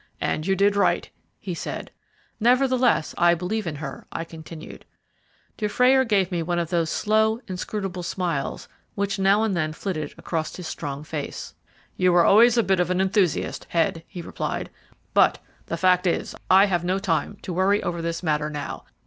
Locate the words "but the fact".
15.13-16.07